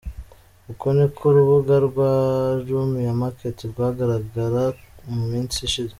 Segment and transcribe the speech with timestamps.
[0.71, 2.11] Uko ni ko urubuga rwa
[2.65, 4.79] Jumia Market rwagaragaraga
[5.13, 5.89] mu minsi ishize.